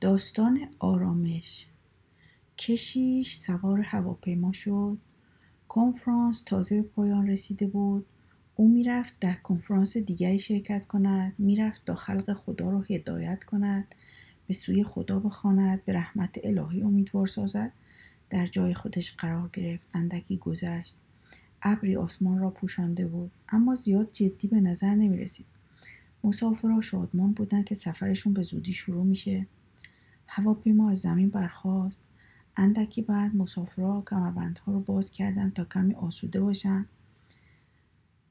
[0.00, 1.66] داستان آرامش.
[2.58, 4.98] کشیش سوار هواپیما شد.
[5.68, 8.06] کنفرانس تازه به پایان رسیده بود.
[8.54, 11.34] او می‌رفت در کنفرانس دیگری شرکت کند.
[11.38, 13.94] می‌رفت تا خلق خدا را هدایت کند.
[14.46, 15.84] به سوی خدا بخواند.
[15.84, 17.72] به رحمت الهی امیدوار سازد.
[18.30, 19.88] در جای خودش قرار گرفت.
[19.94, 20.96] اندکی گذشت.
[21.62, 23.30] ابری آسمان را پوشانده بود.
[23.48, 25.46] اما زیاد جدی به نظر نمی رسید
[26.24, 29.46] مسافرها شادمان بودند که سفرشون به زودی شروع میشه.
[30.32, 32.00] هواپیما از زمین برخاست.
[32.56, 36.86] اندکی بعد مسافرها کمربندها رو باز کردند تا کمی آسوده باشند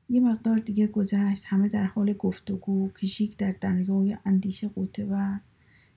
[0.09, 5.39] یه مقدار دیگه گذشت همه در حال گفتگو کشیک در دریای اندیشه قوطه ور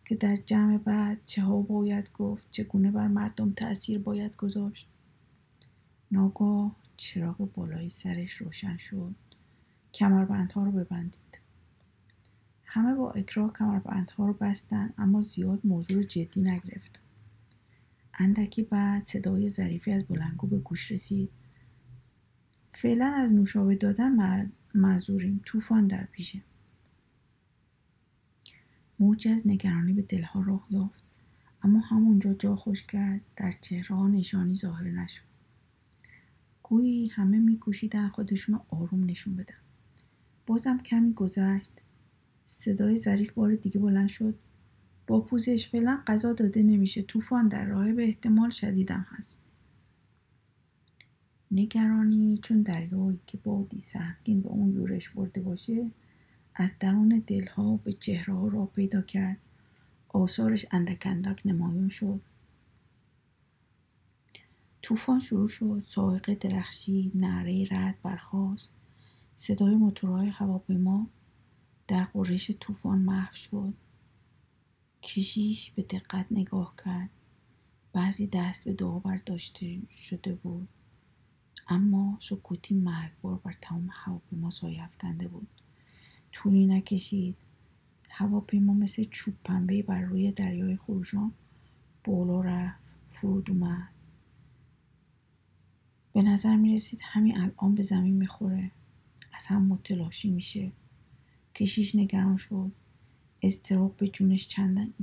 [0.04, 4.88] که در جمع بعد چه ها باید گفت چگونه بر مردم تأثیر باید گذاشت.
[6.10, 9.14] ناگاه چراغ بالای سرش روشن شد.
[9.94, 11.41] کمربندها رو ببندید.
[12.74, 17.00] همه با اکراه کمربندها رو بستن اما زیاد موضوع رو جدی نگرفتن
[18.18, 21.30] اندکی بعد صدای ظریفی از بلنگو به گوش رسید.
[22.72, 26.42] فعلا از نوشابه دادن معذوریم طوفان در پیشه.
[28.98, 31.02] موجی از نگرانی به دلها راه یافت
[31.62, 35.22] اما همونجا جا خوش کرد در چهره نشانی ظاهر نشد.
[36.62, 39.54] گویی همه میکوشیدن خودشون رو آروم نشون بدن.
[40.46, 41.72] بازم کمی گذشت.
[42.52, 44.34] صدای ظریف بار دیگه بلند شد.
[45.06, 47.02] با پوزش فعلا غذا داده نمیشه.
[47.02, 49.38] طوفان در راه به احتمال شدیدم هست.
[51.50, 55.90] نگرانی چون دریایی که بادی سهمگین به اون یورش برده باشه
[56.54, 59.36] از درون دلها به چهره ها را پیدا کرد.
[60.08, 62.20] آثارش اندک اندک نمایان شد.
[64.82, 65.82] طوفان شروع شد.
[65.88, 68.70] سائقه درخشید نعره رد برخاست.
[69.36, 71.06] صدای موتورهای هواپیما
[71.88, 73.74] در قرش طوفان محو شد.
[75.02, 77.10] کشیش به دقت نگاه کرد.
[77.92, 80.68] بعضی دست به دعا برداشته شده بود.
[81.68, 85.48] اما سکوتی مرگبار بر تمام هواپیما سایه افکنده بود.
[86.32, 87.36] طولی نکشید.
[88.10, 91.32] هواپیما مثل چوب پنبه بر روی دریای خروشان
[92.04, 92.82] بالا رفت.
[93.08, 93.88] فرود اومد.
[96.12, 98.70] به نظر می رسید همین الان به زمین می‌خوره.
[99.32, 100.72] از هم متلاشی میشه.
[101.54, 102.72] کشیش نگران شد.
[103.42, 104.46] اضطراب به جونش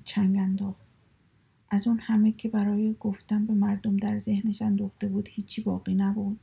[0.06, 0.84] چنگ انداخت.
[1.70, 6.40] از اون همه که برای گفتن به مردم در ذهنش انداخته بود هیچی باقی نبود.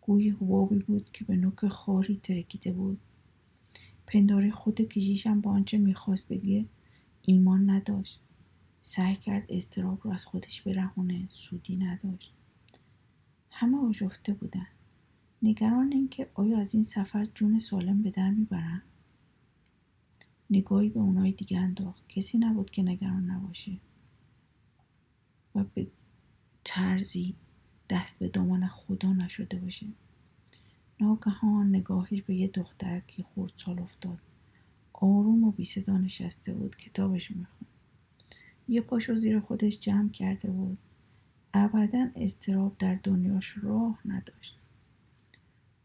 [0.00, 2.98] گوی حبابی بود که به نوک خاری ترکیده بود.
[4.06, 6.66] پنداری خود کشیشم با آنچه می‌خواست بگه
[7.22, 8.20] ایمان نداشت.
[8.80, 12.34] سعی کرد اضطراب رو از خودش برهونه سودی نداشت.
[13.50, 14.66] همه آشفته بودن.
[15.42, 18.82] نگران اینکه آیا از این سفر جون سالم به در می‌برن؟
[20.50, 22.08] نگاهی به اونای دیگه انداخت.
[22.08, 23.80] کسی نبود که نگران نباشه.
[25.54, 25.86] و به
[26.64, 27.34] ترزی
[27.90, 29.86] دست به دامان خدا نشده باشه.
[31.00, 33.24] ناگهان نگاهش به یه دخترکی
[33.56, 34.18] سال افتاد.
[34.92, 36.76] آروم و بی صدا نشسته بود.
[36.76, 37.66] کتابش می‌خوند.
[38.68, 40.78] یه پاشو زیر خودش جمع کرده بود.
[41.54, 44.58] ابدا اضطراب در دنیاش راه نداشت.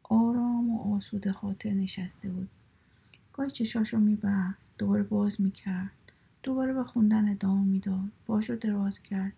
[0.03, 2.50] آرام و آسوده خاطر نشسته بود.
[3.40, 5.92] گاهی چشاشو میبست دوباره باز می‌کرد.
[6.44, 8.12] دوباره به خوندن ادامه می‌داد.
[8.26, 9.34] باشو دراز کرد.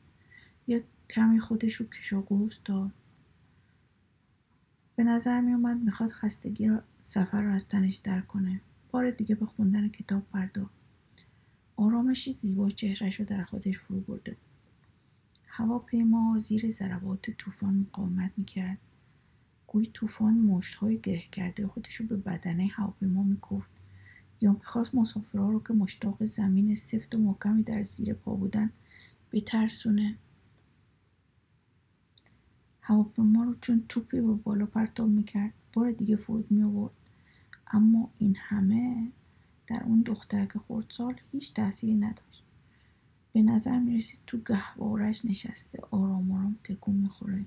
[0.68, 2.92] یک کمی خودش رو کش و داد.
[4.96, 8.62] به نظر می اومد می‌خواد خستگی را سفر رو از تنش در کنه.
[8.92, 10.74] بار دیگه به خوندن کتاب پرداخت.
[11.76, 14.38] آرامشی زیبا چهرش رو در خودش فرو برده
[15.48, 18.78] هواپیما زیر ضربات طوفان مقاومت می‌کرد.
[19.68, 23.81] گویی طوفان مشتهای گره کرده خودش رو به بدنه هواپیما میکفت
[24.42, 28.72] یا می‌خواست مسافرها رو که مشتاق زمین سفت و محکمی در زیر پا بودن
[29.32, 30.18] بترسونه.
[32.82, 36.94] هواپیما رو چون توپی به بالا پرتاب می‌کرد بار دیگه فرود می آورد
[37.68, 39.12] اما این همه
[39.68, 42.44] در اون دخترک خردسال هیچ تأثیری نداشت.
[43.34, 47.46] به نظر می رسید تو گهوارش نشسته آرام آرام تکون می‌خوره.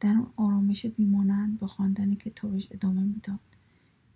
[0.00, 3.38] در اون آرامش بیمانند به خواندن کتابش ادامه می‌داد.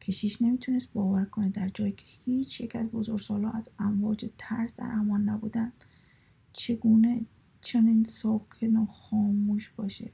[0.01, 4.91] کشیش نمی‌تونست باور کنه در جایی که هیچ یک از بزرگسالها از امواج ترس در
[4.91, 5.85] امان نبودند
[6.53, 7.21] چگونه
[7.61, 10.11] چنین ساکن و خاموش باشه؟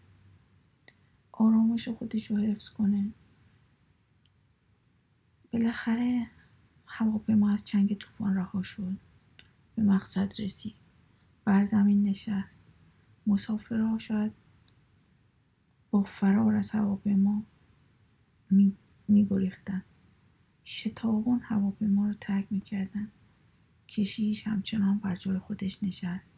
[1.32, 3.10] آرامش خودش رو حفظ کنه.
[5.52, 6.26] بالاخره
[6.86, 8.96] هواپیما از چنگ طوفان رها شد.
[9.74, 10.74] به مقصد رسید.
[11.44, 12.64] بر زمین نشست.
[13.26, 14.32] مسافرها شاید
[15.90, 17.42] با فرار از هواپیما
[19.08, 19.82] گریختن
[20.64, 23.10] شتابان هواپیما رو ترک می‌کردن.
[23.88, 26.32] کشیش همچنان بر جای خودش نشست.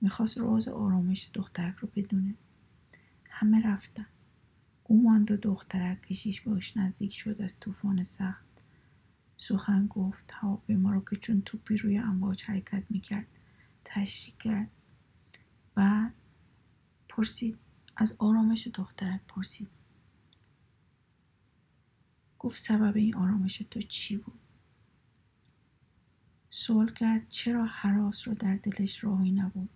[0.00, 2.34] می‌خواست راز آرامش دخترک رو بدونه.
[3.30, 4.06] همه رفتن.
[4.84, 8.46] او ماند و دخترک کشیش باش نزدیک شد از طوفان سخت.
[9.36, 10.30] سخن گفت.
[10.34, 13.26] هواپیما رو که چون توپی روی امواج حرکت می‌کرد
[13.84, 14.70] تشریح کرد.
[15.76, 16.10] و
[17.08, 17.58] پرسید.
[17.96, 19.68] از آرامش دخترک پرسید.
[22.42, 24.38] گفت سبب این آرامش تو چی بود؟
[26.50, 29.68] سوال کرد چرا حراس رو در دلش راهی نبود؟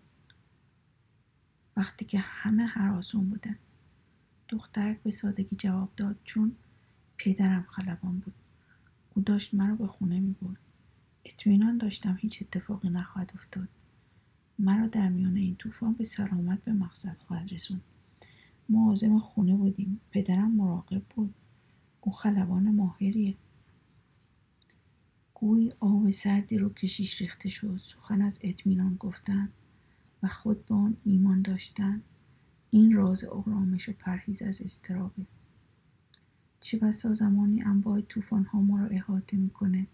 [1.77, 3.57] وقتی که همه حراسون بودن.
[4.49, 6.57] دخترک به سادگی جواب داد چون
[7.19, 8.35] پدرم خلبان بود.
[9.15, 10.61] او داشت مرا به خونه می برد.
[11.25, 13.69] اطمینان داشتم هیچ اتفاقی نخواهد افتاد.
[14.59, 17.83] مرا در میان این طوفان به سلامت به مقصد خواهد رسوند.
[18.75, 20.01] عازم خونه بودیم.
[20.11, 21.35] پدرم مراقب بود.
[22.07, 23.37] او خلبان ماهریه.
[25.35, 29.49] گوی آب سردی رو کشیش ریخته شد سخن از اطمینان گفتن
[30.23, 32.03] و خود به آن ایمان داشتن
[32.71, 35.27] این راز آرامش و پرهیز از استرابه
[36.61, 39.87] چه بسا زمانی انواع طوفان ها ما را احاطه می‌کنه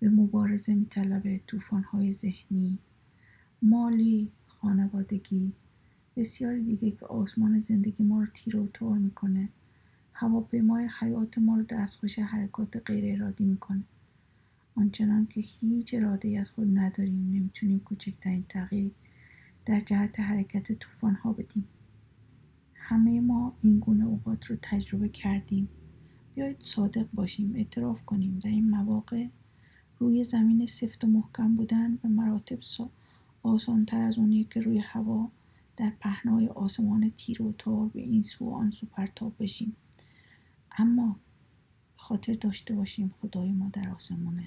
[0.00, 2.78] به مبارزه میطلبه طوفان های ذهنی.
[3.62, 5.52] مالی خانوادگی
[6.16, 9.48] بسیاری دیگه که آسمان زندگی ما رو تیر و تار می‌کنه.
[10.12, 13.82] هواپیمای حیات ما رو دستخوش حرکات غیر ارادی می‌کنه.
[14.74, 18.92] آنچنان که هیچ اراده از خود نداریم نمی‌تونیم کوچکترین تغییر
[19.66, 21.64] در جهت حرکت طوفان ها بدیم.
[22.74, 25.68] همه ما این گونه اوقات رو تجربه کردیم.
[26.34, 29.26] بیایید صادق باشیم اعتراف کنیم در این مواقع
[29.98, 32.58] روی زمین سفت و محکم بودن به مراتب
[33.42, 35.30] آسانتر از اونیه که روی هوا
[35.76, 39.76] در پهنای آسمان تیر و تار به این سو آن سو پرتاب بشیم.
[40.78, 41.16] اما
[41.94, 44.46] خاطر داشته باشیم خدای ما در آسمانه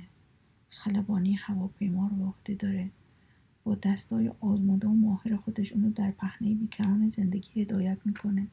[0.70, 2.92] خلبانی هواپیما رو به داره.
[3.64, 8.48] با دستای آزموده و ماهر خودش اونو در پهنه بیکران زندگی هدایت می‌کنه.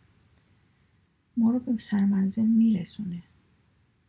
[1.37, 3.23] ما رو به سرمنزل میرسونه.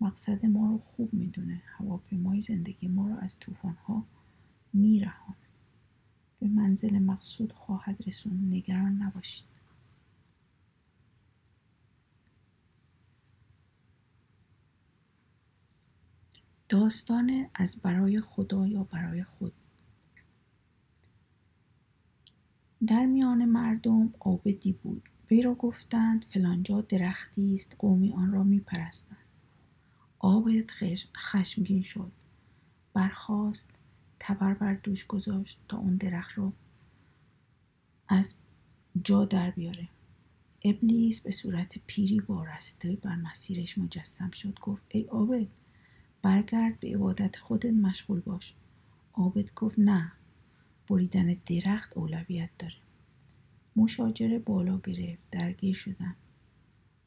[0.01, 1.61] مقصد ما رو خوب می‌دونه.
[1.65, 4.03] هواپیمای زندگی ما رو از طوفانها
[4.73, 5.37] میرهانه.
[6.39, 8.49] به منزل مقصود خواهد رسون.
[8.51, 9.52] نگران نباشید.
[16.73, 19.53] داستان از برای خدا یا برای خود.
[22.87, 25.09] در میان مردم عابدی بود.
[25.31, 29.25] وی را گفتند فلانجا درختی است قومی آن را میپرستند.
[30.19, 30.71] عابد
[31.17, 32.11] خشمگین شد.
[32.93, 33.69] برخاست
[34.19, 36.53] تبر بر دوش گذاشت تا اون درخت رو
[38.07, 38.35] از
[39.03, 39.89] جا در بیاره.
[40.65, 44.59] ابلیس به صورت پیری وارسته بر مسیرش مجسم شد.
[44.61, 45.47] گفت ای عابد
[46.23, 48.55] برگرد به عبادت خودت مشغول باش.
[49.13, 50.11] عابد گفت نه
[50.87, 52.75] بریدن درخت اولویت داره.
[53.75, 56.15] مشاجره بالا گرفت درگیر شدن.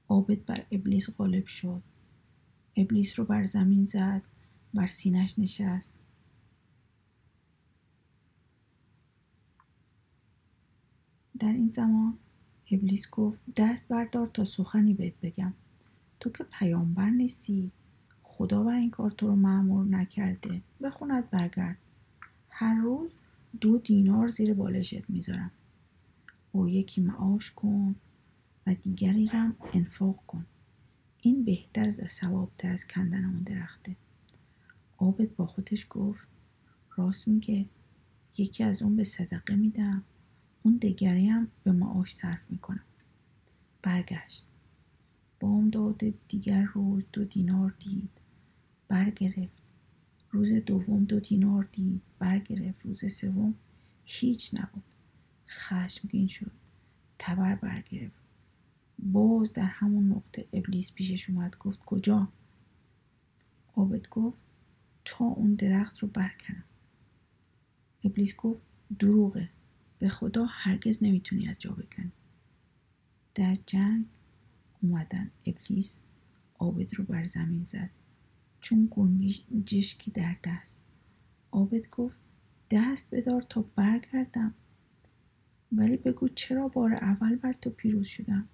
[0.09, 1.83] عابد بر ابلیس غالب شد.
[2.77, 4.23] ابلیس رو بر زمین زد
[4.75, 5.95] بر سینش نشست.
[11.39, 12.19] در این زمان
[12.71, 15.55] ابلیس گفت دست بردار تا سخنی بهت بگم.
[16.21, 17.73] تو که پیامبر نیستی.
[18.39, 20.63] خدا بر این کار تو رو معمور نکرده.
[20.83, 21.79] بخوند برگرد.
[22.51, 23.17] هر روز
[23.61, 25.51] دو دینار زیر بالشت می‌ذارم.
[26.53, 27.95] با یکی معاش کن
[28.67, 30.47] و دیگری هم انفاق کن.
[31.21, 33.97] این بهتر و ثوابتر از کندن اون درخته.
[34.99, 36.29] عابد با خودش گفت
[36.97, 37.67] راست میگه.
[38.39, 40.03] یکی از اون به صدقه میدم.
[40.63, 42.85] اون دیگری هم به معاش صرف می‌کنم.
[43.83, 44.47] برگشت.
[45.41, 48.11] بامداد دیگر روز دو دینار دید.
[48.89, 49.63] برگرفت.
[50.31, 52.03] روز دوم دو دینار دید.
[52.19, 52.87] برگرفت.
[52.87, 53.55] روز سوم
[54.05, 54.85] هیچ نبود.
[55.49, 56.53] خشمگین شد.
[57.19, 58.21] تبر برگرفت.
[58.99, 61.59] باز در همون نقطه ابلیس پیشش اومد.
[61.59, 62.29] گفت کجا؟
[63.75, 64.39] عابد گفت
[65.05, 66.65] تا اون درخت رو برکنم.
[68.05, 68.61] ابلیس گفت
[68.99, 69.51] دروغه.
[69.99, 72.13] به خدا هرگز نمی‌تونی از جا بکنی.
[73.35, 74.07] در جنگ
[74.83, 76.01] اومدن ابلیس
[76.59, 77.91] عابد رو بر زمین زد.
[78.67, 80.81] چون گنجشکی در دست.
[81.53, 82.19] عابد گفت
[82.71, 84.55] دست بدار تا برگردم.
[85.73, 88.49] ولی بگو چرا بار اول بر تو پیروز شدم؟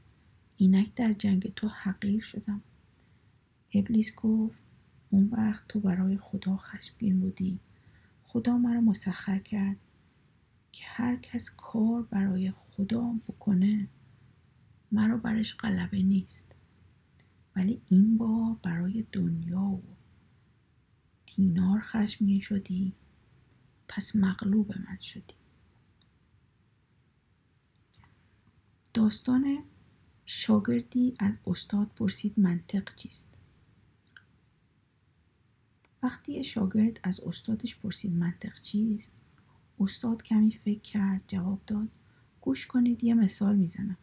[0.56, 2.62] اینک در جنگ تو حقیر شدم.
[3.74, 4.58] ابلیس گفت
[5.10, 7.60] اون وقت تو برای خدا خشمگین بودی.
[8.24, 9.76] خدا مرا مسخر کرد
[10.72, 13.88] که هر کس کار برای خدا بکنه
[14.92, 16.44] مرا برش غلبه نیست.
[17.56, 19.91] ولی این بار برای دنیا و
[21.36, 22.92] دینار خشمگین شدی؟
[23.88, 25.34] پس مغلوب من شدی.
[28.94, 29.64] داستان
[30.26, 33.28] شاگردی از استاد پرسید منطق چیست؟
[36.02, 39.12] وقتی شاگرد از استادش پرسید منطق چیست
[39.80, 41.88] استاد کمی فکر کرد جواب داد
[42.40, 43.98] گوش کنید یه مثال می‌زنم.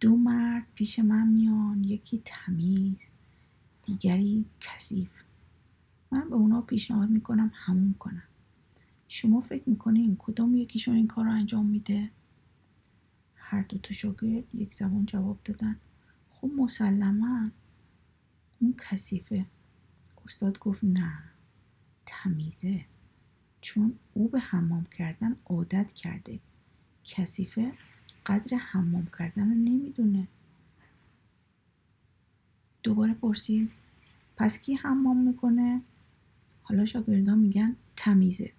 [0.00, 3.08] دو مرد پیش من میان یکی تمیز
[3.82, 5.23] دیگری کثیف.
[6.10, 8.22] من به اونا پیشنهاد می‌کنم همون کنم
[9.08, 12.10] شما فکر می‌کنین کدام یکیشون این کار رو انجام میده؟
[13.34, 15.76] هر دو تا شاگرد یک زبان جواب دادن.
[16.30, 17.50] خب مسلما
[18.60, 19.46] اون کثیفه.
[20.24, 21.18] استاد گفت نه
[22.06, 22.84] تمیزه.
[23.60, 26.40] چون او به حمام کردن عادت کرده.
[27.04, 27.72] کثیفه
[28.26, 30.28] قدر حمام کردن رو نمی‌دونه.
[32.82, 33.70] دوباره پرسید
[34.36, 35.82] پس کی حمام می‌کنه؟
[36.66, 38.52] حالا شاگردان میگن تمیزه.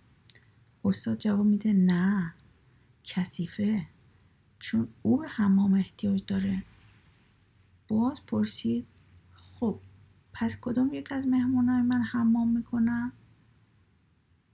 [0.84, 2.34] استاد جواب میده نه
[3.04, 3.86] کثیفه.
[4.60, 6.64] چون او به حمام احتیاج داره.
[7.88, 8.86] باز پرسید
[9.34, 9.80] خب
[10.34, 13.12] پس کدام یک از مهمانای من حمام می‌کنن؟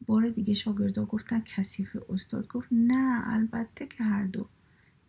[0.06, 2.02] بار دیگه شاگردا گفتن کثیفه.
[2.10, 4.46] استاد گفت نه البته که هر دو.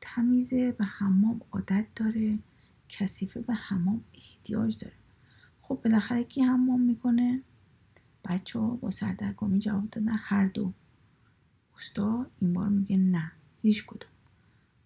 [0.00, 2.38] تمیزه به حمام عادت داره
[2.88, 4.96] کثیفه به حمام احتیاج داره.
[5.60, 7.42] خب بالاخره کی حمام می‌کنه؟
[8.24, 10.72] بچه ها با سردرگمی جواب دادن هر دو.
[11.76, 14.10] استاد این بار میگه نه هیچ کدوم.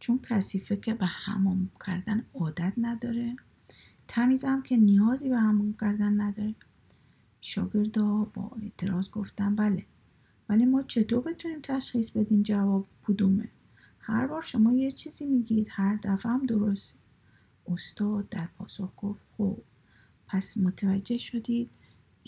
[0.00, 3.37] چون کثیفه که به حمام کردن عادت نداره.
[4.09, 6.55] تمیزم که نیازی به حمام کردن نداره.
[7.40, 9.87] شاگردا با اعتراض گفتن بله
[10.49, 13.49] ولی ما چطور بتونیم تشخیص بدیم جواب کدومه؟
[13.99, 16.95] هر بار شما یه چیزی میگید هر دفعه هم درست
[17.69, 19.59] استاد در پاسخ گفت خب
[20.26, 21.71] پس متوجه شدید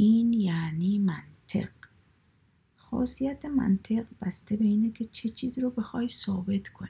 [0.00, 1.68] این یعنی منطق.
[2.76, 6.88] خاصیت منطق بسته به اینه که چه چیزی رو بخوای ثابت کنی.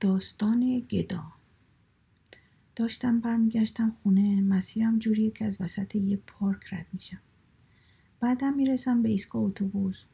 [0.00, 1.32] داستان گدا.
[2.76, 7.20] داشتم برمیگشتم خونه مسیرم جوریه که از وسط یه پارک رد میشم.
[8.20, 10.04] بعدم می‌رسم به ایستگاه اتوبوس.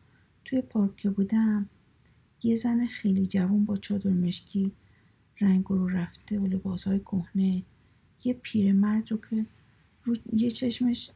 [0.44, 1.68] توی پارک که بودم
[2.42, 4.72] یه زن خیلی جوان با چادر مشکی
[5.40, 7.62] رنگ رو رفته و لباسهای کهنه.
[8.24, 9.46] یه پیرمرد رو که
[10.04, 11.10] رو یه چشمش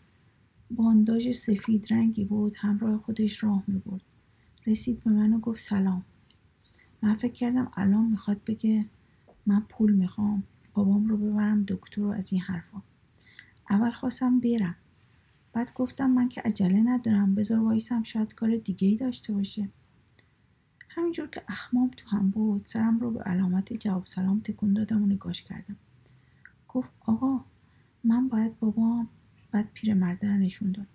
[0.70, 4.02] بانداژ سفید رنگی بود همراه خودش راه می بود.
[4.66, 6.04] رسید به من و گفت سلام.
[7.02, 8.84] من فکر کردم الان می‌خواد بگه
[9.46, 10.42] من پول می‌خوام
[10.74, 12.82] بابام رو ببرم دکتر رو از این حرفا.
[13.70, 14.76] اول خواستم برم.
[15.52, 19.68] بعد گفتم من که عجله ندارم بذار وایسم شاید کار دیگه ای داشته باشه.
[20.96, 25.06] همینجور که اخمام تو هم بود سرم رو به علامت جواب سلام تکون دادم و
[25.06, 25.76] نگاش کردم.
[26.68, 27.44] گفت آقا
[28.04, 29.08] من باید بابام
[29.50, 30.86] بعد پیرمرده رو نشون داد.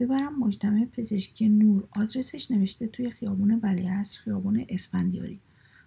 [0.00, 1.88] ببرم مجتمع پزشکی نور.
[1.90, 5.40] آدرسش نوشته توی خیابون ولیعصر خیابون اسفندیاری.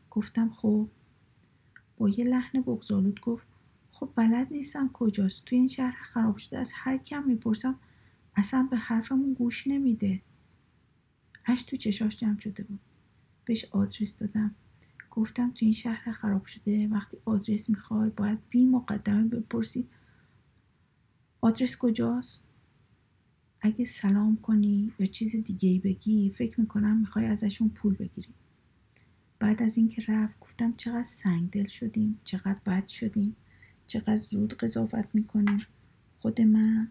[0.10, 0.88] گفتم خب.
[1.98, 3.48] با یه لحن بغزالود گفت
[3.90, 5.46] خب بلد نیستم کجاست.
[5.46, 7.80] توی این شهر خراب شده از هر کم می‌پرسم
[8.36, 10.22] اصلا به حرفمون گوش نمیده.
[11.46, 12.80] اش تو چشاش جمع شده بود.
[13.52, 14.56] بهش آدرس دادم.
[15.10, 19.88] گفتم تو این شهر خراب شده وقتی آدرس می‌خوای باید بی مقدمه بپرسی.
[21.42, 22.44] آدرس کجاست؟
[23.62, 28.34] اگه سلام کنی یا چیز دیگه بگی فکر می‌کنم می‌خوای ازشون پول بگیری.
[29.40, 33.36] بعد از اینکه رفت گفتم چقدر سنگدل شدیم چقدر بد شدیم
[33.88, 35.60] چقدر زود قضاوت می‌کنیم.
[36.18, 36.88] خود من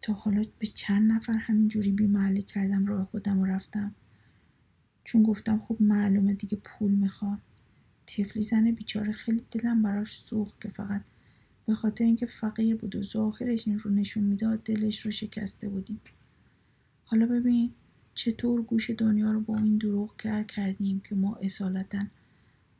[0.00, 3.94] تا حالا به چند نفر همینجوری بیمحلی کردم راه خودم و رفتم.
[5.04, 7.38] چون گفتم خب معلومه دیگه پول می‌خواد.
[8.06, 11.02] تفلی زن بیچاره خیلی دلم براش سوخت که فقط
[11.66, 16.00] به خاطر اینکه فقیر بود و ظاهرش این رو نشون می‌داد دلش رو شکسته بودیم.
[17.04, 17.70] حالا ببین
[18.14, 22.02] چطور گوش دنیا رو با این دروغ کر کردیم که ما اصالتا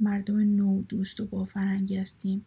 [0.00, 2.44] مردم نو دوست و با فرنگی هستیم.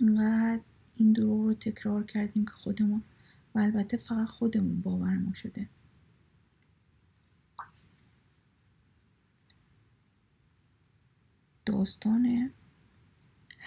[0.00, 0.62] اینقدر
[0.96, 3.02] این دروغ رو تکرار کردیم که خودمون
[3.54, 5.68] و البته فقط خودمون باورمون شده.
[11.82, 12.50] داستان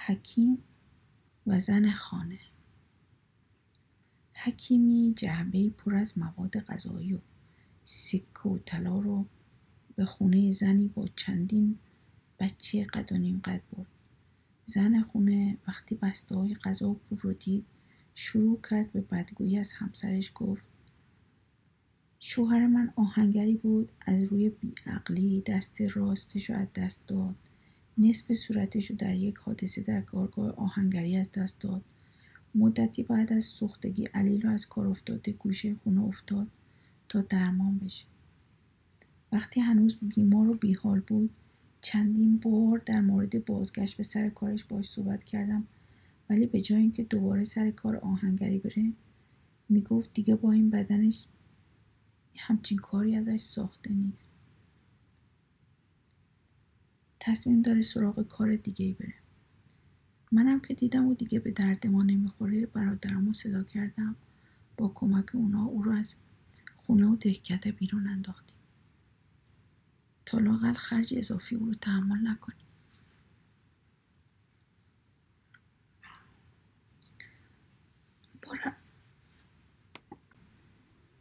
[0.06, 0.58] حکیم
[1.48, 2.40] و زن خانه.
[4.44, 7.20] حکیمی جعبه پر از مواد غذایی و
[7.84, 9.26] سکه و طلا رو
[9.96, 11.80] به خونه زنی با چندین
[12.40, 13.88] بچه قد و نیم قد برد.
[14.66, 17.66] زن خونه وقتی بسته های غذا و رو دید
[18.14, 20.66] شروع کرد به بدگویی از همسرش گفت
[22.20, 27.36] شوهر من آهنگری بود از روی بیعقلی دست راستش رو از دست داد.
[27.98, 31.82] نصف صورتش رو در یک حادثه در کارگاه آهنگری از دست داد.
[32.56, 36.48] مدتی بعد از سوختگی علیل از کار افتاده گوشه خونه افتاد
[37.10, 38.06] تا درمان بشه.
[39.32, 41.30] وقتی هنوز بیمار و بیحال بود
[41.82, 45.68] چندین بار در مورد بازگشت به سر کارش باش صحبت کردم
[46.30, 48.92] ولی به جای اینکه دوباره سر کار آهنگری بره
[49.70, 51.28] می‌گفت دیگه با این بدنش
[52.38, 54.30] همچین کاری ازش ساخته نیست.
[57.26, 59.14] تصمیم داره سراغ کار دیگه ای بره.
[60.32, 64.16] منم که دیدم و دیگه به درد ما نمی‌خوره برادرمو صدا کردم.
[64.78, 66.16] با کمک اونا او رو از
[66.76, 68.58] خونه و دهکده بیرون انداختیم.
[70.26, 72.66] تا لاقل خرج اضافی او رو تحمل نکنیم.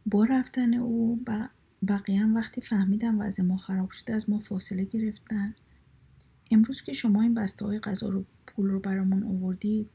[0.07, 1.25] با رفتن او
[1.89, 5.55] بقیه هم وقتی فهمیدم وضع ما خراب شده از ما فاصله گرفتن
[6.51, 9.91] امروز که شما این بسته های غذا رو پول رو برامون آوردید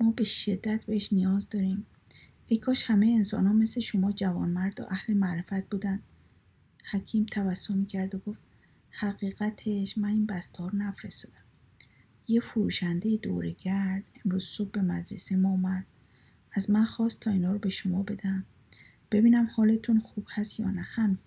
[0.00, 1.86] ما به شدت بهش نیاز داریم.
[2.46, 6.00] ای کاش همه انسان ها مثل شما جوانمرد و اهل معرفت بودن.
[6.90, 8.40] حکیم تبسمی کرد و گفت
[8.90, 11.44] حقیقتش من این بسته ها رو نفرستادم.
[12.28, 15.86] یه فروشنده دورگرد امروز صبح به مدرسه ما اومد.
[16.52, 18.44] از من خواست تا اینا رو به شما بدم.
[19.10, 20.82] ببینم حالتون خوب هست یا نه.
[20.82, 21.18] همین.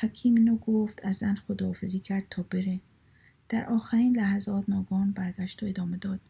[0.00, 2.80] حکیم اینو گفت از زن خداحافظی کرد تا بره.
[3.50, 6.20] در آخرین لحظات ناگان برگشت و ادامه داد.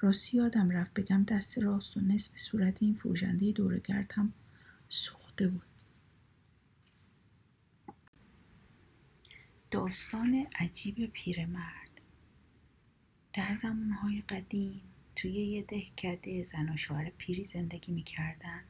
[0.00, 4.32] راستی یادم رفت بگم دست راست و نصف صورت این فروشنده دورگرد هم
[4.88, 5.62] سوخته بود.
[9.70, 12.00] داستان عجیب پیرمرد.
[13.32, 14.80] در زمانهای قدیم
[15.16, 18.60] توی یه دهکده زن و شوهر پیری زندگی می‌کردن.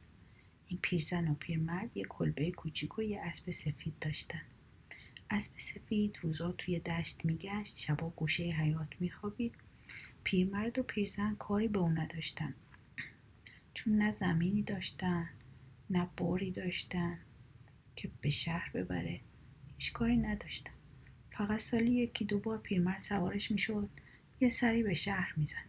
[0.67, 4.41] این پیرزن و پیرمرد یه کلبه کوچیک و یه اسب سفید داشتن.
[5.29, 9.55] اسب سفید روزا توی دشت میگشت شبا گوشه حیات میخوابید.
[10.23, 12.53] پیرمرد و پیرزن کاری به اون نداشتن.
[13.73, 15.29] چون نه زمینی داشتن
[15.89, 17.19] نه باری داشتن
[17.95, 19.21] که به شهر ببره.
[19.75, 20.73] هیچ کاری نداشتن.
[21.31, 23.89] فقط سالی یکی دو بار پیرمرد سوارش می‌شد
[24.39, 25.65] یه سری به شهر میزن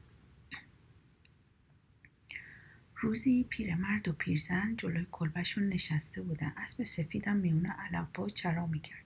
[2.97, 6.53] روزی پیرمرد و پیرزن جلوی کلبشون نشسته بودن.
[6.57, 9.06] اسب سفیدم میونه علفا چرا می‌کرد؟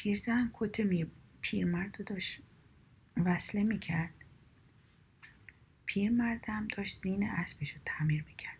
[0.00, 0.80] پیرزن کت
[1.40, 2.42] پیرمرد رو داشت
[3.16, 4.14] وصله می‌کرد.
[5.86, 8.58] پیرمردم داشت زین اسبش رو تعمیر می‌کرد.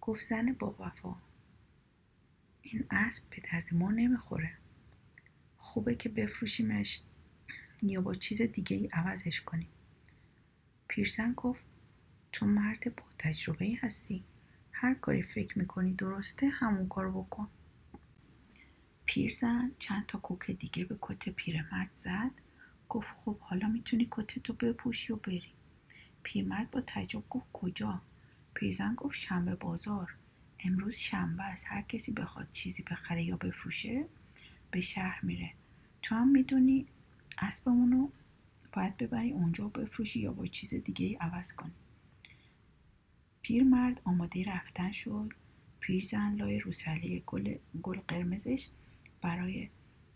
[0.00, 1.14] گفت زن با وفا
[2.62, 4.58] این اسب به درد ما نمی‌خوره.
[5.56, 7.00] خوبه که بفروشیمش
[7.82, 9.68] یا با چیز دیگه ای عوضش کنیم.
[10.88, 11.64] پیرزن گفت
[12.32, 14.24] تو مرد با تجربه هستی.
[14.72, 17.48] هر کاری فکر می‌کنی درسته همون کار بکن.
[19.12, 22.30] پیرزن چند تا کوک دیگه به کت پیرمرد زد.
[22.88, 25.52] گفت خب حالا می‌تونی کتتو بپوشی و بری.
[26.22, 28.02] پیرمرد با تعجب گفت کجا؟
[28.54, 30.14] پیرزن گفت شنبه بازار.
[30.64, 31.64] امروز شنبه است.
[31.68, 34.06] هر کسی بخواد چیزی بخره یا بفروشه
[34.70, 35.52] به شهر میره.
[36.02, 36.86] تو هم می‌دونی
[37.38, 38.08] اسبمونو
[38.72, 41.74] باید ببری اونجا بفروشی یا با چیز دیگه ای عوض کنی.
[43.42, 45.32] پیرمرد آماده رفتن شد.
[45.80, 48.68] پیرزن لای روسلی گل, گل قرمزش
[49.22, 49.68] برای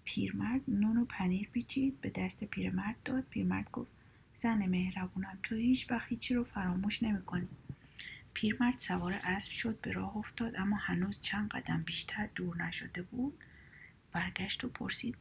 [0.04, 3.24] پیرمرد نون و پنیر پیچید به دست پیرمرد داد.
[3.30, 3.90] پیرمرد گفت
[4.34, 7.48] زن مهربونم تو هیچ وقت هیچی رو فراموش نمی‌کنی.
[8.34, 13.44] پیرمرد سوار اسب شد به راه افتاد اما هنوز چند قدم بیشتر دور نشده بود.
[14.12, 15.16] برگشت و پرسید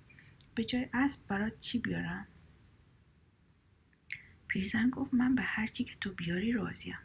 [0.55, 2.27] به جای اسب برات چی بیارم؟
[4.47, 6.97] پیرزن گفت من به هر چی که تو بیاری راضیم.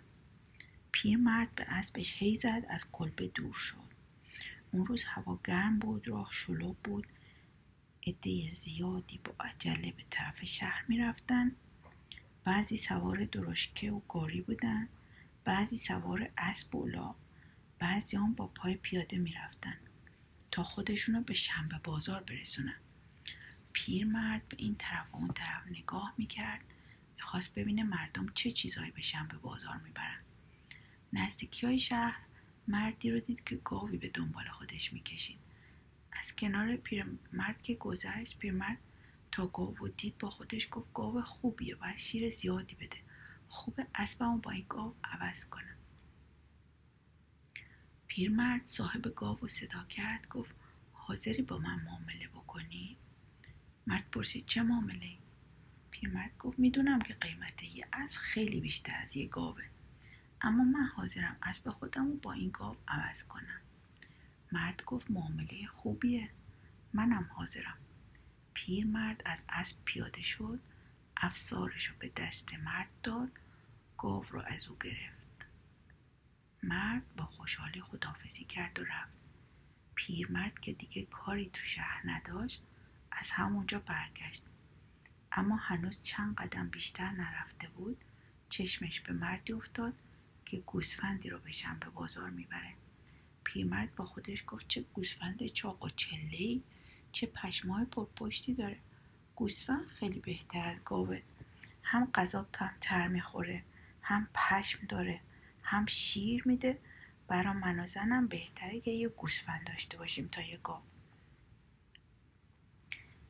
[0.92, 3.88] پیرمرد به اسبش هی زد از کلبه دور شد.
[4.72, 7.07] اون روز هوا گرم بود راه شلوغ بود.
[8.07, 11.52] عده زیادی با عجله به طرف شهر می‌رفتن.
[12.44, 14.88] بعضی سوار درشکه و گاری بودن.
[15.44, 17.14] بعضی سوار اسب و لا
[17.78, 19.76] بعضی هم با پای پیاده می‌رفتن
[20.50, 22.76] تا خودشونو به شنبه بازار برسونن.
[23.72, 26.61] پیرمرد به این طرف و اون طرف نگاه می‌کرد.
[27.16, 30.20] می‌خواست ببینه مردم چه چیزهایی به شنبه بازار می‌برن.
[31.12, 32.20] نزدیکی های شهر
[32.68, 35.38] مردی رو دید که گاوی به دنبال خودش می‌کشید.
[36.12, 38.78] از کنار پیرمرد که گذشت پیرمرد
[39.33, 42.98] تا گاو دید با خودش گفت گاو خوبیه و شیر زیادی بده.
[43.48, 45.76] خوب اسبمو با این گاو عوض کنم.
[48.07, 50.54] پیرمرد صاحب گاو صدا کرد گفت
[50.92, 52.96] حاضری با من معامله بکنی؟
[53.87, 55.12] مرد پرسید چه معامله؟
[55.90, 59.64] پیرمرد گفت می‌دونم که قیمت یه اسب خیلی بیشتر از یه گاوه.
[60.42, 63.61] اما من حاضرم اسب خودم رو با این گاو عوض کنم.
[64.53, 66.31] مرد گفت معامله خوبیه.
[66.92, 67.79] منم حاضرم.
[68.55, 70.61] پیرمرد از اسب پیاده شد
[71.16, 73.33] افسارش رو به دست مرد داد
[73.98, 75.46] گاو رو از او گرفت.
[76.62, 79.18] مرد با خوشحالی خدافزی کرد و رفت.
[79.94, 82.62] پیرمرد که دیگه کاری تو شهر نداشت
[83.12, 84.44] از همونجا برگشت.
[85.33, 88.05] اما هنوز چند قدم بیشتر نرفته بود
[88.48, 89.94] چشمش به مردی افتاد
[90.50, 92.74] که گوسفندی رو به به بازار می‌بره.
[93.44, 96.61] پیرمرد با خودش گفت چه گوسفند چاق و چله
[97.12, 97.84] چه پشمای
[98.16, 98.78] پشتی داره.
[99.34, 101.22] گوسفند خیلی بهتر از گاوه.
[101.82, 103.62] هم غذا کمتر می‌خوره
[104.02, 105.20] هم پشم داره
[105.62, 106.78] هم شیر میده.
[107.28, 110.82] برا من و زنم بهتره که یه گوسفند داشته باشیم تا یه گاو.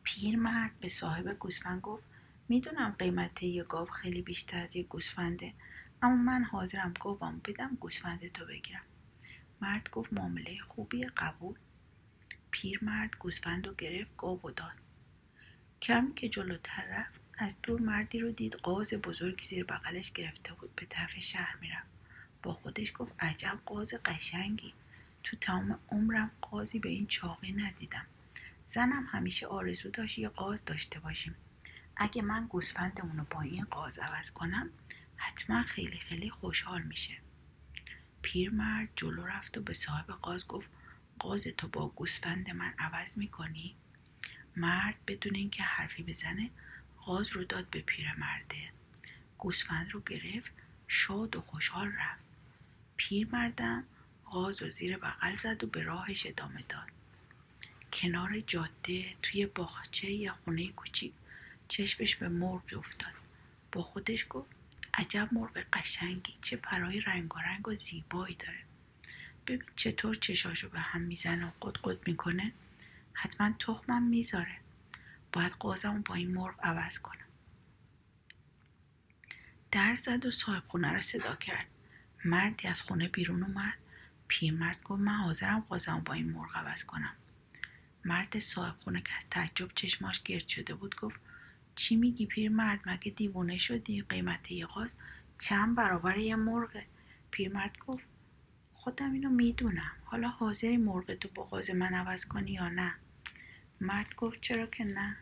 [0.02, 2.04] پیرمرد به صاحب گوسفند گفت
[2.48, 5.52] می‌دونم قیمت یه گاو خیلی بیشتر از یه گوسفنده.
[6.02, 8.82] اما من حاضرم گاوم بدم گوسفند تو بگیرم.
[9.61, 11.54] مرد گفت معامله خوبی قبول.
[12.50, 14.72] پیرمرد گوسفند رو گرفت گاو و داد.
[15.82, 20.76] کم که جلوتر رفت از دور مردی رو دید قاز بزرگی زیر بغلش گرفته بود
[20.76, 21.88] به طرف شهر می‌رفت.
[22.42, 24.72] با خودش گفت عجب قاز قشنگی.
[25.24, 28.06] تو تمام عمرم قازی به این چاقی ندیدم.
[28.66, 31.34] زنم همیشه آرزو داشت یه قاز داشته باشیم.
[31.96, 34.70] اگه من گوسفندمون رو با این قاز عوض کنم
[35.18, 37.16] حتما خیلی خیلی خوشحال میشه.
[38.22, 40.68] پیرمرد جلو رفت و به صاحب قاز گفت
[41.18, 43.74] قاز تو با گوسفند من عوض می‌کنی؟
[44.57, 46.50] مرد بدون اینکه حرفی بزنه
[46.96, 48.70] قاز رو داد به پیرمرده
[49.38, 50.50] گوسفند رو گرفت
[50.88, 52.24] شاد و خوشحال رفت.
[52.96, 53.85] پیرمردم
[54.26, 56.88] غاز و زیر بغل زد و به راهش ادامه داد.
[57.92, 61.12] کنار جاده توی باغچه یه خونه کوچیک
[61.68, 63.12] چشمش به مرغ افتاد.
[63.72, 64.58] با خودش گفت
[64.98, 66.34] عجب مرغ قشنگی.
[66.42, 68.58] چه پرای رنگ و زیبایی داره.
[69.46, 72.52] ببین چطور چشاشو به هم می‌زنه و قد قد می‌کنه.
[73.12, 74.56] حتما تخمم می‌ذاره.
[75.32, 77.18] باید قازم با این مرغ عوض کنم.
[79.72, 81.66] در زد و صاحب خونه رو صدا کرد.
[82.24, 83.74] مردی از خونه بیرون اومد.
[84.28, 87.12] پیرمرد گفت من حاضرم قازم با این مرغ عوض کنم.
[88.04, 91.20] مرد صاحب خونه که از تعجب چشماش گرد شده بود گفت
[91.79, 94.91] چی میگی پیرمرد مگه دیوونه شدی؟ قیمت یه قاز
[95.38, 96.87] چند برابر یه مرغه؟
[97.31, 98.05] پیرمرد گفت
[98.75, 99.93] خودم اینو می‌دونم.
[100.05, 102.95] حالا حاضری مرغ تو با قاز من عوض کنی یا نه؟
[103.81, 105.17] مرد گفت چرا که نه.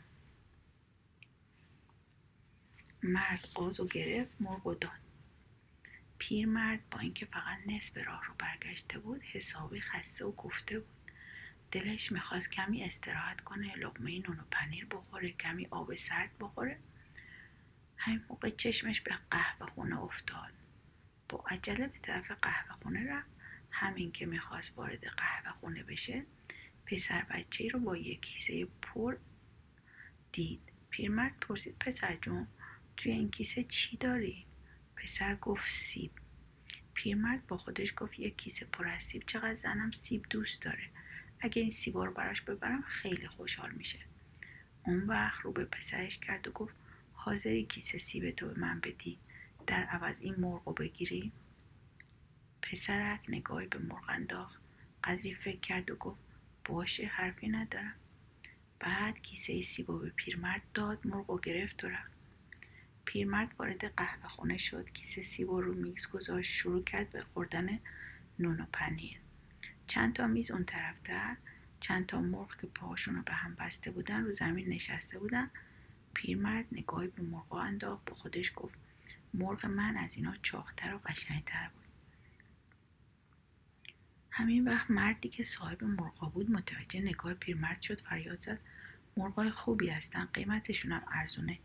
[3.03, 4.90] مرد قاز و گرفت مرغ و داد.
[6.19, 10.95] پیرمرد با اینکه فقط نصف راه رو برگشته بود حسابی خسته و گفته بود.
[11.76, 16.78] دلش می‌خواست کمی استراحت کنه لقمه نون و پنیر بخوره کمی آب سرد بخوره.
[17.96, 20.52] همین موقع چشمش به قهوه خونه افتاد.
[21.28, 23.28] با عجله به طرف قهوه خونه رفت.
[23.70, 26.26] همین که می‌خواست وارد قهوه خونه بشه
[26.86, 29.16] پسر بچه رو با یک کیسه پر
[30.32, 30.72] دید.
[30.90, 32.46] پیرمرد پرسید پسر جون
[32.96, 34.46] توی این کیسه چی داری؟
[34.96, 36.10] پسر گفت سیب.
[36.94, 40.95] پیرمرد با خودش گفت یک کیسه پر از سیب چقدر زنم سیب دوست داره.
[41.40, 43.99] اگه این سیبا رو براش ببرم خیلی خوشحال میشه.
[44.87, 46.75] اون وقت رو به پسرش کرد و گفت
[47.12, 49.18] حاضری کیسه سیب تو به من بدی
[49.66, 51.33] در عوض این مرغ رو بگیری؟
[52.62, 54.61] پسرک نگاهی به مرغ انداخت.
[55.05, 56.18] قدری فکر کرد و گفت
[56.64, 57.94] باشه حرفی ندارم.
[58.81, 62.12] بعد کیسه سیبا به پیرمرد داد مرغ و گرفت و رفت.
[63.05, 64.92] پیرمرد وارد قهوه خونه شد.
[64.92, 67.79] کیسه سیبا رو میز گذاشت شروع کرد به خوردن
[68.38, 69.25] نون و پنیر.
[69.87, 71.37] چند تا میز اون طرفتر
[71.81, 75.51] چند تا مرغ که پاهاشون رو به هم بسته بودن رو زمین نشسته بودن.
[76.14, 78.75] پیرمرد نگاهی به مرغ انداخت به خودش گفت
[79.35, 81.85] مرغ من از اینا چاختر و قشنگتر بود.
[84.31, 88.59] همین وقت مردی که صاحب مرغا بود متوجه نگاه پیرمرد شد فریاد زد
[89.16, 91.59] مرغای خوبی هستن قیمتشون هم ارزونه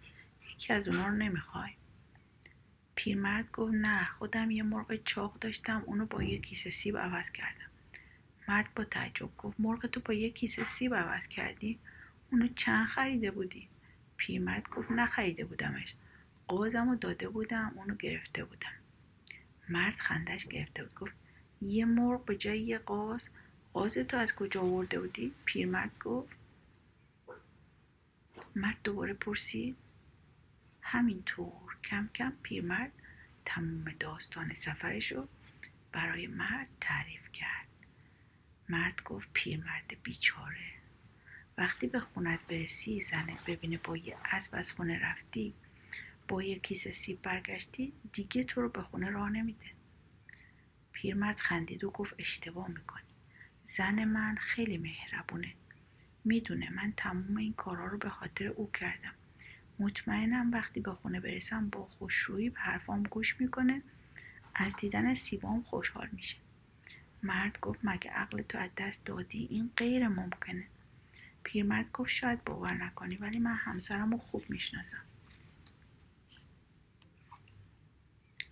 [0.54, 1.72] یکی از اونا رو نمی‌خوای.
[2.96, 7.71] پیرمرد گفت نه خودم یه مرغ چاق داشتم اونو با یه کیسه سیب عوض کردم.
[8.48, 11.80] مرد با تعجب گفت مرغ تو با یه کیسه سیب عوض کردی؟
[12.32, 13.68] اونو چند خریده بودی؟
[14.18, 15.96] پیرمرد گفت نخریده بودمش.
[16.48, 18.74] قوزم رو داده بودم اونو گرفته بودم.
[19.70, 21.14] مرد خندش گرفته بود گفت
[21.62, 23.30] یه مرغ به جای یه قاز؟
[23.74, 26.36] قاز تو از کجا آورده بودی؟ پیرمرد گفت
[28.56, 29.78] مرد دوباره پرسید
[30.82, 32.92] همینطور کم کم پیرمرد
[33.46, 35.28] تمام داستان سفرش رو
[35.92, 37.71] برای مرد تعریف کرد.
[38.72, 40.72] مرد گفت پیرمرد بیچاره.
[41.58, 45.54] وقتی به خونت برسی زنت ببینه با یه اسب از خونه رفتی
[46.28, 49.66] با یه کیسه سیب برگشتی دیگه تو رو به خونه راه نمیده.
[50.92, 53.04] پیرمرد خندید و گفت اشتباه می‌کنی.
[53.66, 55.54] زن من خیلی مهربونه.
[56.26, 59.14] می‌دونه من تمام این کارا رو به خاطر او کردم.
[59.80, 63.82] مطمئنم وقتی به خونه برسم با خوشرویی به حرفام گوش می‌کنه
[64.56, 66.38] از دیدن سیبام خوشحال میشه.
[67.24, 70.68] مرد گفت مگه عقل تو از دست دادی؟ این غیر ممکنه.
[71.44, 75.02] پیرمرد گفت شاید باور نکنی ولی من همسرم رو خوب می‌شناسم.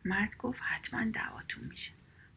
[0.06, 1.92] مرد گفت حتما دعواتون میشه.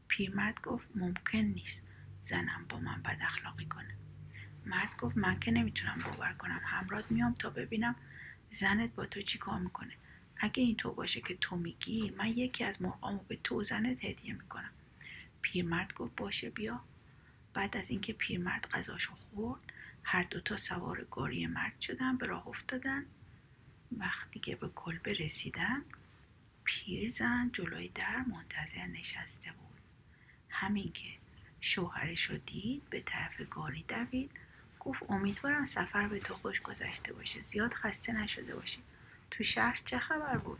[0.08, 1.82] پیرمرد گفت ممکن نیست
[2.22, 3.94] زنم با من بد اخلاقی کنه.
[4.66, 6.60] مرد گفت من که نمی‌تونم باور کنم.
[6.64, 7.96] همراه میام تا ببینم
[8.50, 9.92] زنت با تو چی کار می‌کنه.
[10.36, 14.32] اگه این تو باشه که تو میگی من یکی از مرغامو به تو زنت هدیه
[14.32, 14.70] می‌کنم.
[15.42, 16.80] پیرمرد گفت باشه بیا.
[17.54, 23.06] بعد از اینکه پیرمرد غذاشو خورد هر دوتا سوار گاری مرد شدن به راه افتادن.
[23.98, 25.82] وقتی که به کلبه رسیدن
[26.64, 29.80] پیرزن جلوی در منتظر نشسته بود.
[30.48, 31.08] همین که
[31.60, 34.30] شوهرش رو دید به طرف گاری دوید.
[34.80, 38.82] گفت امیدوارم سفر به تو خوش گذشته باشه زیاد خسته نشده باشی.
[39.30, 40.58] تو شهر چه خبر بود؟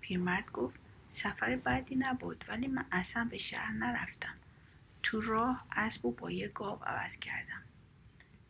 [0.00, 0.80] پیرمرد گفت
[1.12, 4.34] سفر بعدی نبود ولی من اصلا به شهر نرفتم.
[5.02, 7.62] تو راه اسب و با یه گاو عوض کردم.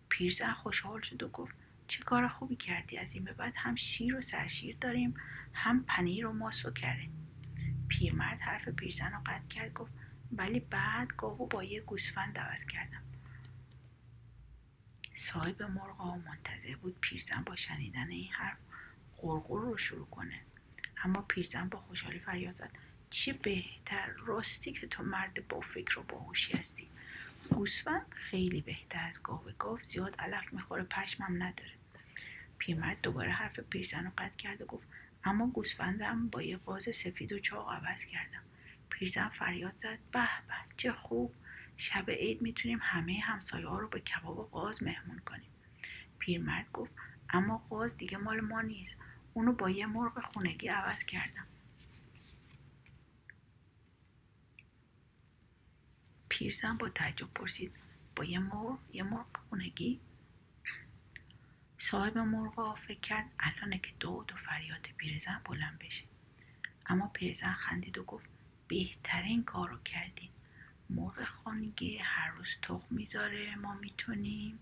[0.08, 1.54] پیرزن خوشحال شد و گفت
[1.88, 5.14] چه کار خوبی کردی از این به بعد؟ هم شیر و سرشیر داریم
[5.52, 7.28] هم پنیر و ماست و کردیم
[7.88, 9.92] پیرمرد حرف پیرزن رو قطع کرد گفت
[10.32, 13.02] ولی بعد گاو با یه گوسفند عوض کردم.
[15.14, 18.58] صاحب مرغا منتظر بود پیرزن با شنیدن این حرف
[19.16, 20.40] قرقر رو شروع کنه.
[21.04, 22.70] اما پیرزن با خوشحالی فریاد زد.
[23.10, 26.88] چه بهتر؟ راستی که تو مرد با فکر و باهوشی هستی.
[27.50, 31.72] گوسفند خیلی بهتر از گاو گاو زیاد علف می‌خوره پشمم نداره.
[32.58, 34.88] پیرمرد دوباره حرف پیرزن رو قطع کرد و گفت
[35.24, 38.42] اما گوسفندم با یه باز سفید و چاق عوض کردم.
[38.90, 41.34] پیرزن فریاد زد به به چه خوب.
[41.76, 45.50] شب عید می‌تونیم همه همسایه ها رو به کباب و قاز مهمون کنیم.
[46.18, 46.92] پیرمرد گفت
[47.30, 48.96] اما قاز دیگه مال ما نیست.
[49.34, 51.46] اونو با یه مرغ خونگی عوض کردم.
[56.28, 57.72] پیرزن با تعجب پرسید
[58.16, 60.00] با یه مرغ یه مرغ خونگی؟
[61.78, 66.04] صاحب مرغ فکر کرد الانه که دود و فریاد پیرزن بلند بشه.
[66.86, 68.26] اما پیرزن خندید و گفت
[68.68, 70.30] بهترین کار رو کردین
[70.90, 74.58] مرغ خانگی هر روز تخم می‌ذاره ما می‌تونیم.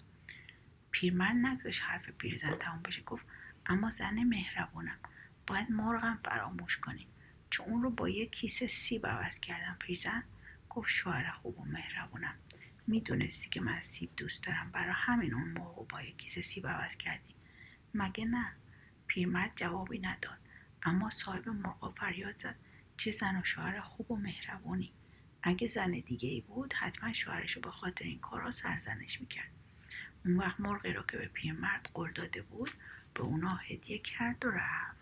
[0.91, 3.27] پیرمرد نگذاشت حرف پیرزن تموم بشه گفت
[3.71, 4.99] اما زن مهربونم.
[5.47, 7.07] باید مرغم فراموش کنیم
[7.51, 10.25] چون اون رو با یه کیسه سیب عوض کردم پیرزن
[10.71, 12.35] گفت شوهر خوب و مهربونم.
[12.87, 14.71] می‌دونستی که من سیب دوست دارم.
[14.71, 17.35] برای همین اون مرغ با یه کیسه سیب عوض کردی.
[17.95, 18.53] مگه نه؟
[19.07, 20.39] پیرمرد جوابی نداد.
[20.83, 22.57] اما صاحب مرغا فریاد زد.
[22.97, 24.93] چه زن و شوهر خوب و مهربونی.
[25.43, 29.51] اگه زن دیگه ای بود حتما شوهرش رو به خاطر این کارا سرزنش می‌کرد.
[30.25, 32.71] اون وقت مرغی رو که به پیرمرد قول داده بود
[33.15, 35.00] به اونا هدیه کرد و رفت.